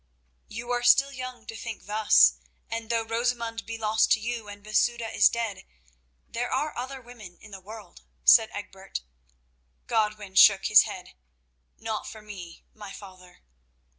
"You 0.47 0.71
are 0.71 0.81
still 0.81 1.11
young 1.11 1.45
to 1.45 1.55
talk 1.55 1.81
thus, 1.85 2.33
and 2.71 2.89
though 2.89 3.03
Rosamund 3.03 3.67
be 3.67 3.77
lost 3.77 4.11
to 4.13 4.19
you 4.19 4.47
and 4.47 4.63
Masouda 4.63 5.11
dead, 5.31 5.63
there 6.27 6.51
are 6.51 6.75
other 6.75 6.99
women 7.01 7.37
in 7.39 7.51
the 7.51 7.61
world," 7.61 8.01
said 8.23 8.49
Egbert. 8.51 9.01
Godwin 9.85 10.33
shook 10.33 10.65
his 10.65 10.85
head. 10.89 11.13
"Not 11.77 12.07
for 12.09 12.23
me, 12.23 12.63
my 12.73 12.91
father." 12.91 13.43